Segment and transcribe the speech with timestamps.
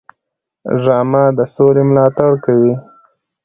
[0.81, 2.73] ډرامه د سولې ملاتړ کوي